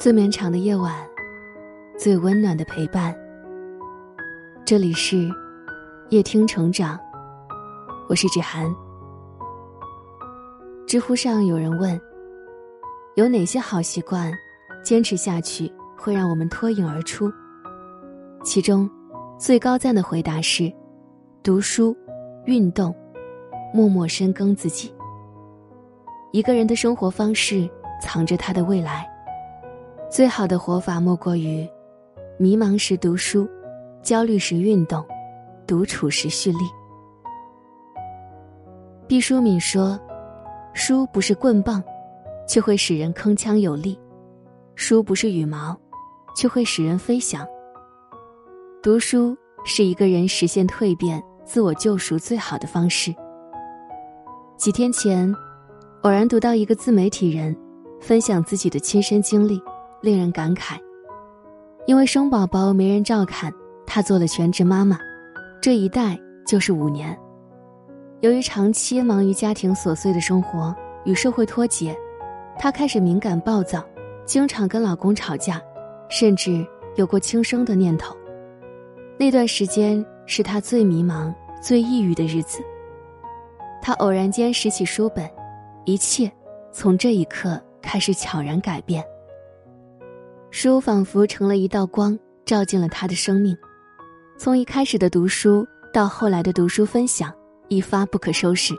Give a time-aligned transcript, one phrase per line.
[0.00, 0.96] 最绵长的夜晚，
[1.98, 3.14] 最温暖的陪伴。
[4.64, 5.28] 这里是
[6.08, 6.98] 夜听成长，
[8.08, 8.74] 我是芷涵。
[10.86, 12.00] 知乎上有人问：
[13.16, 14.32] 有哪些好习惯，
[14.82, 17.30] 坚持下去会让我们脱颖而出？
[18.42, 18.88] 其中，
[19.38, 20.72] 最高赞的回答是：
[21.42, 21.94] 读书、
[22.46, 22.96] 运动、
[23.70, 24.90] 默默深耕自己。
[26.32, 27.68] 一个人的生活方式，
[28.00, 29.06] 藏着他的未来。
[30.10, 31.64] 最好的活法莫过于：
[32.36, 33.48] 迷茫时读书，
[34.02, 35.06] 焦虑时运动，
[35.68, 36.58] 独处时蓄力。
[39.06, 39.96] 毕淑敏说
[40.74, 41.80] ：“书不是棍棒，
[42.48, 43.96] 却会使人铿锵有力；
[44.74, 45.78] 书不是羽毛，
[46.36, 47.46] 却会使人飞翔。
[48.82, 53.14] 读书是一个人实现蜕变、自我救赎最好的方式。”
[54.58, 55.32] 几天前，
[56.02, 57.56] 偶然读到一个自媒体人
[58.00, 59.62] 分享自己的亲身经历。
[60.00, 60.78] 令人感慨，
[61.86, 63.52] 因为生宝宝没人照看，
[63.86, 64.98] 她做了全职妈妈，
[65.60, 67.16] 这一带就是五年。
[68.20, 71.96] 由于长期忙于家庭琐碎的生活与社会脱节，
[72.58, 73.84] 她开始敏感暴躁，
[74.24, 75.60] 经常跟老公吵架，
[76.08, 76.66] 甚至
[76.96, 78.16] 有过轻生的念头。
[79.18, 82.62] 那段时间是她最迷茫、最抑郁的日子。
[83.82, 85.28] 她偶然间拾起书本，
[85.84, 86.30] 一切
[86.72, 89.04] 从这一刻开始悄然改变。
[90.50, 93.56] 书仿佛成了一道光，照进了他的生命。
[94.36, 97.32] 从一开始的读书到后来的读书分享，
[97.68, 98.74] 一发不可收拾。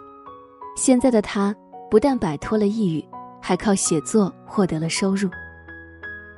[0.76, 1.56] 现在的他
[1.90, 3.04] 不但摆脱了抑郁，
[3.42, 5.30] 还靠写作获得了收入。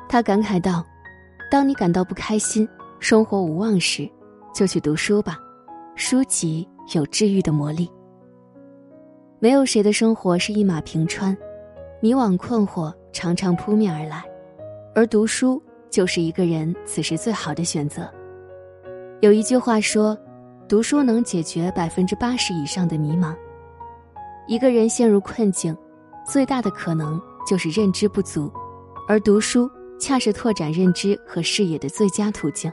[0.07, 0.85] 他感慨道
[1.49, 2.67] ：“当你感到不开心、
[2.99, 4.07] 生活无望时，
[4.53, 5.39] 就去读书吧，
[5.95, 7.89] 书籍有治愈的魔力。
[9.39, 11.35] 没有谁的生活是一马平川，
[12.01, 14.23] 迷惘困惑常常扑面而来。”
[14.95, 18.07] 而读书就是一个人此时最好的选择。
[19.21, 20.17] 有一句话说，
[20.67, 23.35] 读书能解决百分之八十以上的迷茫。
[24.47, 25.75] 一个人陷入困境，
[26.27, 28.51] 最大的可能就是认知不足，
[29.07, 32.71] 而读书恰是拓展认知和视野的最佳途径。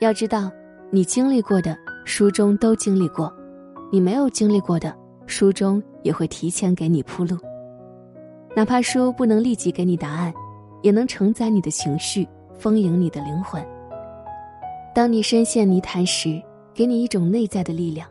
[0.00, 0.50] 要知道，
[0.90, 3.32] 你经历过的，书中都经历过；
[3.92, 4.92] 你没有经历过的，
[5.26, 7.36] 书中也会提前给你铺路。
[8.56, 10.32] 哪怕书不能立即给你答案。
[10.84, 12.28] 也能承载你的情绪，
[12.58, 13.66] 丰盈你的灵魂。
[14.94, 16.40] 当你深陷泥潭时，
[16.74, 18.06] 给你一种内在的力量。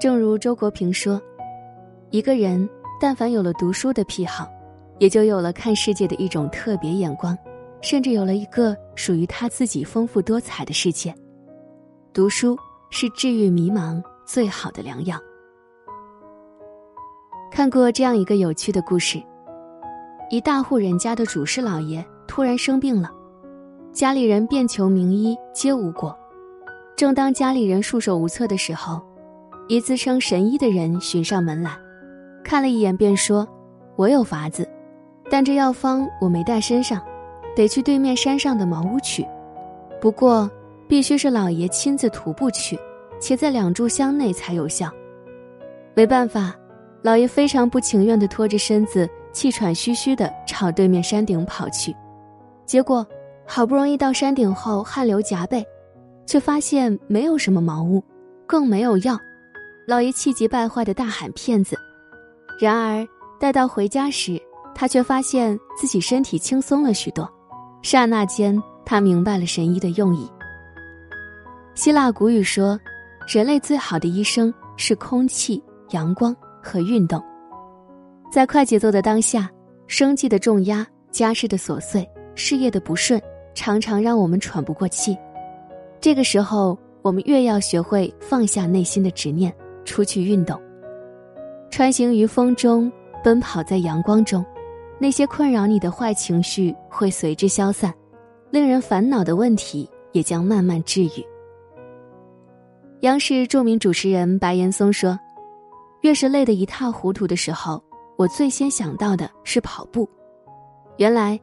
[0.00, 1.22] 正如周国平说
[2.10, 2.68] ：“一个人
[3.00, 4.50] 但凡有了读书的癖好，
[4.98, 7.38] 也就有了看世界的一种特别眼光，
[7.80, 11.14] 甚至有了一个属于他自己丰富多彩的世界。
[12.12, 12.58] 读书
[12.90, 15.16] 是治愈迷茫最好的良药。”
[17.52, 19.22] 看过这样一个有趣的故事。
[20.30, 23.10] 一大户人家的主事老爷突然生病了，
[23.94, 26.14] 家里人遍求名医皆无果。
[26.94, 29.00] 正当家里人束手无策的时候，
[29.68, 31.74] 一自称神医的人寻上门来，
[32.44, 33.48] 看了一眼便说
[33.96, 34.68] ：“我有法子，
[35.30, 37.00] 但这药方我没带身上，
[37.56, 39.26] 得去对面山上的茅屋取。
[39.98, 40.50] 不过
[40.86, 42.78] 必须是老爷亲自徒步去，
[43.18, 44.90] 且在两炷香内才有效。”
[45.96, 46.54] 没办法，
[47.00, 49.08] 老爷非常不情愿地拖着身子。
[49.32, 51.94] 气喘吁吁地朝对面山顶跑去，
[52.66, 53.06] 结果
[53.46, 55.64] 好不容易到山顶后，汗流浃背，
[56.26, 58.02] 却发现没有什么茅屋，
[58.46, 59.18] 更没有药。
[59.86, 61.76] 老爷气急败坏地大喊：“骗子！”
[62.60, 63.06] 然而
[63.40, 64.40] 待到回家时，
[64.74, 67.28] 他却发现自己身体轻松了许多。
[67.82, 70.28] 刹那间，他明白了神医的用意。
[71.74, 72.78] 希腊古语说
[73.26, 77.22] ：“人类最好的医生是空气、阳光和运动。”
[78.30, 79.50] 在快节奏的当下，
[79.86, 83.20] 生计的重压、家事的琐碎、事业的不顺，
[83.54, 85.16] 常常让我们喘不过气。
[85.98, 89.52] 这个时候，我们越要学会放下内心的执念，
[89.86, 90.60] 出去运动，
[91.70, 92.92] 穿行于风中，
[93.24, 94.44] 奔跑在阳光中，
[94.98, 97.92] 那些困扰你的坏情绪会随之消散，
[98.50, 101.26] 令人烦恼的问题也将慢慢治愈。
[103.00, 105.18] 央视著名主持人白岩松说
[106.02, 107.82] ：“越是累得一塌糊涂的时候。”
[108.18, 110.08] 我最先想到的是跑步，
[110.96, 111.38] 原来，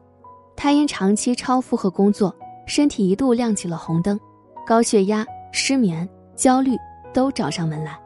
[0.54, 2.36] 他因长期超负荷工作，
[2.66, 4.20] 身体一度亮起了红灯，
[4.66, 6.76] 高血压、失眠、焦虑
[7.14, 7.98] 都找上门来。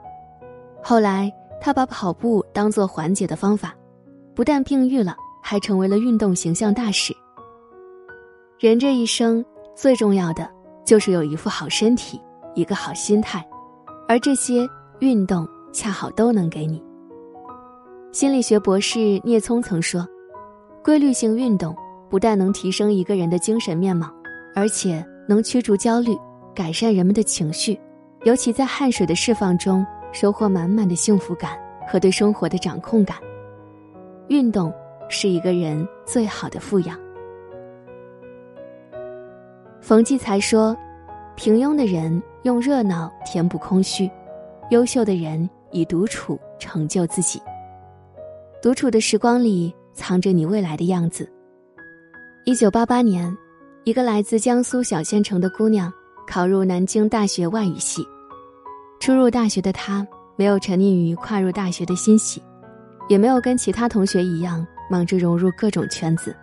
[0.81, 3.75] 后来，他把跑步当做缓解的方法，
[4.37, 7.13] 不但病愈了，还成为了运动形象大使。
[8.61, 9.45] 人这一生
[9.75, 10.49] 最重要的
[10.85, 12.21] 就是有一副好身体，
[12.55, 13.45] 一个好心态，
[14.07, 14.65] 而这些
[15.01, 16.81] 运动恰好都能给你。
[18.13, 20.05] 心理学博士聂聪曾说
[20.83, 21.77] ：“规律性运动
[22.09, 24.13] 不但能提升一个人的精神面貌，
[24.53, 26.19] 而且能驱逐焦虑，
[26.53, 27.79] 改善人们的情绪，
[28.25, 33.17] 尤其在汗水的释放中，收获满满的幸福感和对生活的掌控感。
[34.27, 34.73] 运动
[35.09, 36.99] 是一个人最好的富养。
[39.81, 40.77] 冯骥才说
[41.37, 44.11] ：“平庸的人用热闹填补空虚，
[44.71, 47.41] 优秀的人以独处成就自己。
[48.63, 51.31] 独处的时光里，藏着你未来的样子。”
[52.45, 53.37] 一九八八年，
[53.85, 55.93] 一个来自江苏小县城的姑娘
[56.27, 58.03] 考入南京大学外语系。
[59.01, 62.43] 初入大学的她，没有沉溺于跨入大学的欣喜，
[63.09, 66.37] 也没有跟其他同学一样忙着融入各种圈子，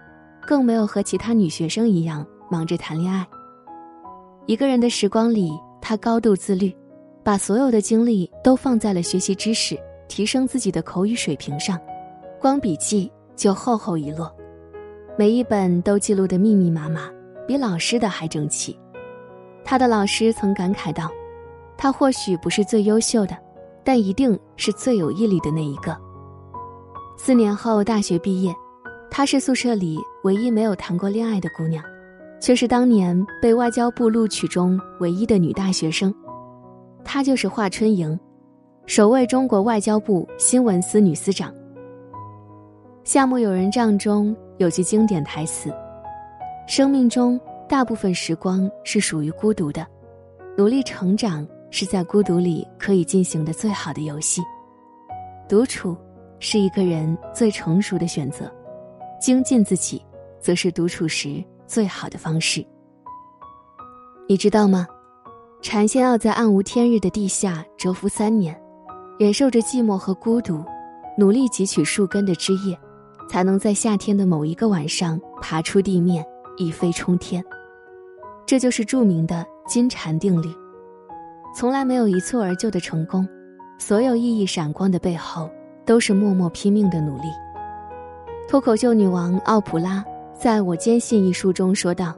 [0.47, 2.25] 更没有和其他女学生一样。
[2.49, 3.27] 忙着谈恋爱。
[4.45, 6.73] 一个人的时光里，他高度自律，
[7.21, 9.77] 把所有的精力都放在了学习知识、
[10.07, 11.77] 提升自己的口语水平上，
[12.39, 14.31] 光笔记就厚厚一摞，
[15.17, 17.09] 每一本都记录得密密麻麻，
[17.47, 18.77] 比老师的还整齐。
[19.63, 21.09] 他的老师曾感慨道
[21.77, 23.35] ：“他或许不是最优秀的，
[23.83, 25.97] 但一定是最有毅力的那一个。”
[27.17, 28.53] 四年后大学毕业，
[29.09, 31.83] 她是宿舍里唯一没有谈过恋爱的姑娘。
[32.39, 36.13] 却是当年被外交部录取中唯一的女大学生，
[37.03, 38.17] 她就是华春莹，
[38.85, 41.51] 首位中国外交部新闻司女司长。
[43.07, 45.73] 《夏目友人帐》中有句经典台词
[46.67, 49.87] ：“生命中大部分时光是属于孤独的，
[50.57, 54.41] 努力成长是在孤独里可以进行的最好的游戏。
[55.47, 55.95] 独处
[56.41, 58.53] 是一个人最成熟的选择，
[59.21, 60.05] 精进自己，
[60.41, 62.65] 则是独处时。”最好的方式，
[64.27, 64.85] 你知道吗？
[65.61, 68.57] 蝉先要在暗无天日的地下蛰伏三年，
[69.17, 70.61] 忍受着寂寞和孤独，
[71.17, 72.77] 努力汲取树根的枝叶，
[73.29, 76.25] 才能在夏天的某一个晚上爬出地面，
[76.57, 77.43] 一飞冲天。
[78.45, 80.47] 这就是著名的金蝉定律。
[81.55, 83.27] 从来没有一蹴而就的成功，
[83.77, 85.49] 所有熠熠闪光的背后，
[85.85, 87.23] 都是默默拼命的努力。
[88.47, 90.03] 脱口秀女王奥普拉。
[90.39, 92.13] 在我坚信一书中说道：“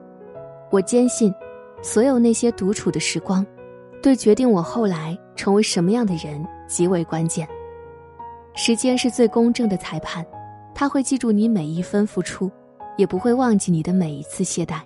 [0.72, 1.34] 我坚信，
[1.82, 3.46] 所有那些独处的时光，
[4.04, 7.48] 对决定我后来成为什么样的人极为关键。
[8.56, 10.26] 时间是最公正的裁判，
[10.80, 12.50] 他会记住你每一分付出，
[12.96, 14.80] 也不会忘记你的每一次懈怠。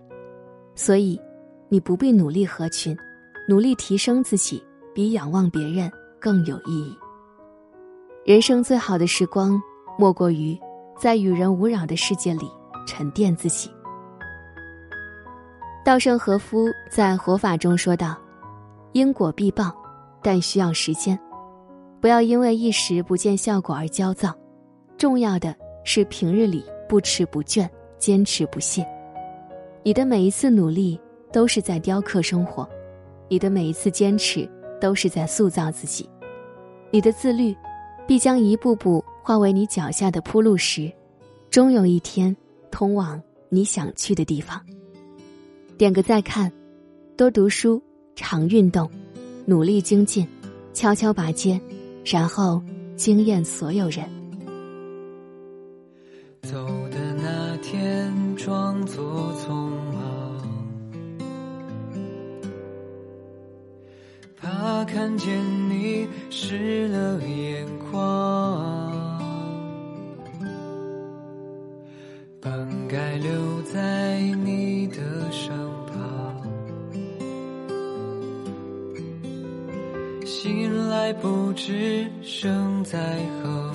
[0.74, 1.22] 所以，
[1.70, 2.98] 你不必努力合群，
[3.48, 6.98] 努力提升自己，比仰望别人更有意义。
[8.26, 9.62] 人生最好的时光，
[9.96, 10.58] 莫过于
[11.00, 12.50] 在与人无扰的世界里。”
[12.88, 13.70] 沉淀自己。
[15.86, 18.18] 稻盛和夫在《活法》中说道
[18.94, 19.72] ：“因果必报，
[20.24, 21.18] 但需要时间。
[22.02, 24.34] 不要因为一时不见效果而焦躁。
[24.98, 28.86] 重要的是平日里不迟不倦，坚持不懈。
[29.84, 31.00] 你的每一次努力
[31.32, 32.68] 都是在雕刻生活，
[33.28, 34.50] 你的每一次坚持
[34.80, 36.10] 都是在塑造自己。
[36.92, 37.56] 你的自律，
[38.08, 40.92] 必将一步步化为你脚下的铺路石，
[41.50, 42.36] 终有一天。”
[42.74, 44.60] 通往你想去的地方。
[45.78, 46.52] 点个再看，
[47.16, 47.80] 多读书，
[48.16, 48.90] 常运动，
[49.46, 50.28] 努力精进，
[50.74, 51.62] 悄悄拔尖，
[52.04, 52.60] 然后
[52.96, 54.10] 惊艳所有人。
[56.44, 59.54] 走的那天，装作匆
[59.94, 60.04] 忙，
[64.36, 65.40] 怕看见
[65.70, 69.20] 你湿了眼眶。
[72.42, 74.98] 本该留在你的
[75.32, 75.50] 身
[75.88, 76.44] 旁，
[80.26, 83.73] 醒来不知身在何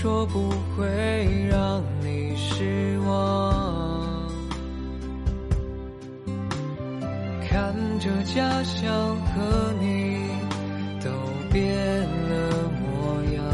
[0.00, 4.26] 说不会让你失望。
[7.46, 10.26] 看着家乡和你
[11.04, 11.10] 都
[11.52, 11.76] 变
[12.30, 13.44] 了模样，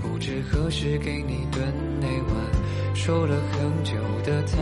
[0.00, 1.66] 不知何时给你炖
[2.00, 3.94] 那碗说了很久
[4.24, 4.60] 的汤。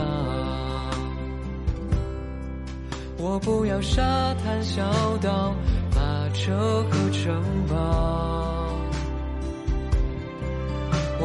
[3.19, 4.01] 我不要沙
[4.43, 4.81] 滩小
[5.21, 5.53] 岛、
[5.93, 8.50] 马车和城堡，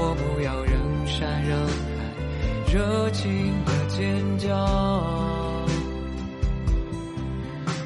[0.09, 0.73] 我不要人
[1.05, 3.29] 山人海热情
[3.65, 4.55] 的尖叫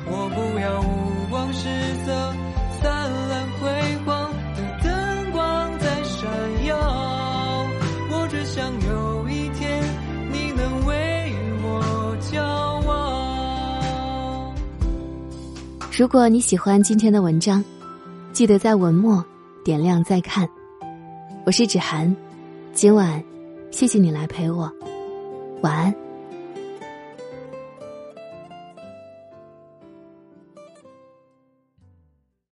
[0.04, 1.66] 我不要五光十
[2.04, 2.34] 色
[2.82, 6.76] 灿烂辉煌的灯光在闪耀
[8.10, 9.82] 我只想有一天
[10.30, 12.38] 你能为我骄
[12.86, 14.52] 傲
[15.90, 17.64] 如果你喜欢今天的文章
[18.34, 19.24] 记得在文末
[19.64, 20.59] 点亮再看。
[21.46, 22.14] 我是芷涵，
[22.74, 23.22] 今晚
[23.70, 24.70] 谢谢你来陪我，
[25.62, 25.99] 晚安。